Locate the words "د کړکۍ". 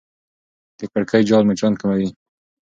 0.79-1.21